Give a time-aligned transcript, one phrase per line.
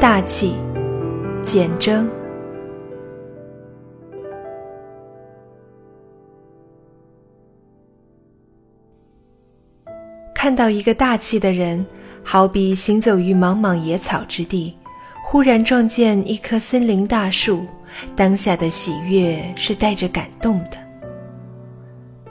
[0.00, 0.54] 大气，
[1.44, 2.08] 简征。
[10.34, 11.84] 看到一个大气的人，
[12.24, 14.74] 好比行走于茫茫野草之地，
[15.22, 17.66] 忽然撞见一棵森林大树，
[18.16, 20.78] 当下的喜悦是带着感动的。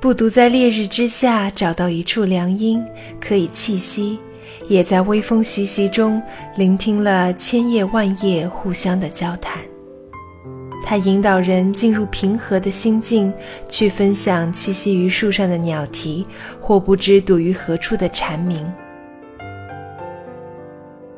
[0.00, 2.82] 不独在烈日之下找到一处凉荫
[3.20, 4.18] 可以栖息，
[4.68, 6.22] 也在微风习习中
[6.56, 9.60] 聆听了千叶万叶互相的交谈。
[10.82, 13.32] 它引导人进入平和的心境，
[13.68, 16.26] 去分享栖息于树上的鸟啼，
[16.60, 18.66] 或不知躲于何处的蝉鸣。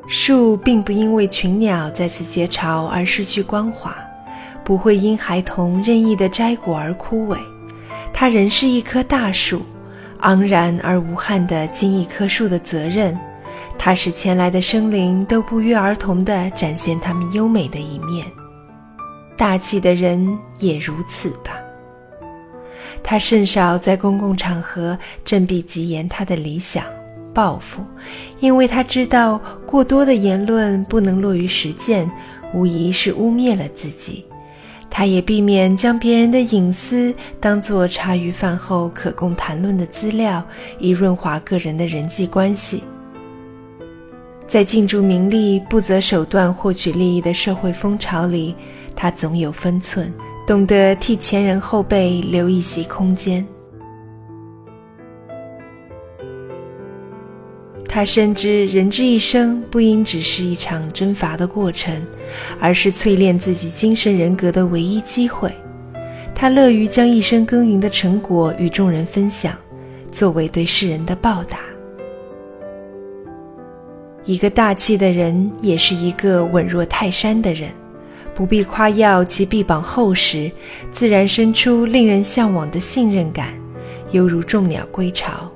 [0.05, 3.95] 树并不因为群鸟在此结巢而失去光华，
[4.63, 7.37] 不会因孩童任意的摘果而枯萎。
[8.11, 9.61] 它仍是一棵大树，
[10.23, 13.17] 昂然而无憾地尽一棵树的责任。
[13.77, 18.25] 它使前来的生灵都不约而同地展现他们优美的一面。
[19.35, 21.51] 大气的人也如此吧。
[23.01, 26.85] 他甚少在公共场合振臂疾言他的理想、
[27.33, 27.83] 抱负，
[28.39, 32.09] 因为他知道过多的言论不能落于实践，
[32.53, 34.23] 无疑是污蔑了自己。
[34.95, 40.45] 他也避免将别人的隐私当作茶余饭后可供谈论的资料，
[40.77, 42.83] 以润滑个人的人际关系。
[44.47, 48.53] 在竞逐名利、不择手段获取利益的社会风潮里。
[48.95, 50.13] 他总有分寸，
[50.45, 53.43] 懂得替前人后辈留一席空间。
[57.95, 61.95] 他深知人之一生不应只是一场征伐的过程，
[62.59, 65.53] 而是淬炼自己精神人格的唯一机会。
[66.33, 69.55] 他乐于将一生耕耘的成果与众人分享，
[70.11, 71.59] 作为对世人的报答。
[74.25, 77.69] 一个大气的人，也是一个稳若泰山的人。
[78.33, 80.51] 不必夸耀其臂膀厚实，
[80.91, 83.53] 自然生出令人向往的信任感，
[84.09, 85.47] 犹如众鸟归巢。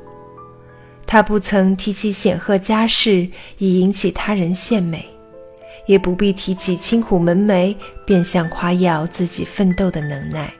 [1.08, 5.04] 他不曾提起显赫家世以引起他人羡美，
[5.88, 7.74] 也不必提起清苦门楣
[8.06, 10.54] 便向夸耀自己奋斗的能耐。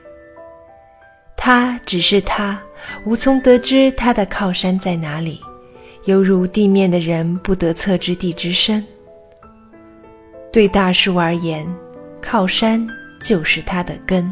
[1.36, 2.58] 他只是他，
[3.04, 5.40] 无从得知他的靠山在哪里，
[6.06, 8.84] 犹如地面的人不得测知地之深。
[10.50, 11.64] 对大树而言。
[12.20, 12.84] 靠山
[13.22, 14.28] 就是他的根，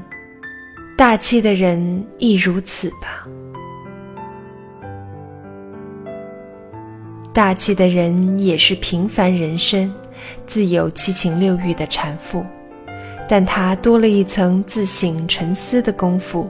[0.99, 3.25] 大气的人亦如此吧。
[7.37, 9.93] 大气的人也是平凡人生，
[10.47, 12.43] 自有七情六欲的缠缚，
[13.29, 16.49] 但他多了一层自省沉思的功夫，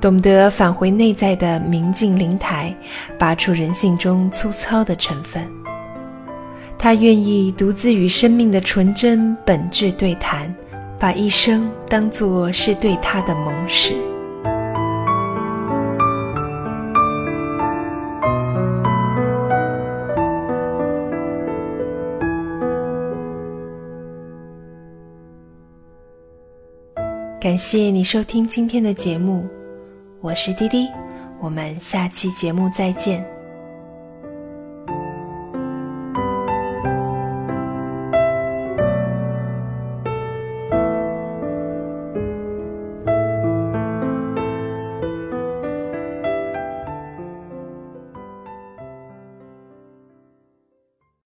[0.00, 2.74] 懂得返回内在的明镜灵台，
[3.18, 5.46] 拔出人性中粗糙的成分。
[6.78, 10.50] 他愿意独自与生命的纯真本质对谈，
[10.98, 13.94] 把一生当作是对他的盟誓。
[27.40, 29.46] 感谢你收听今天的节目，
[30.20, 30.88] 我是滴滴，
[31.40, 33.37] 我们下期节目再见。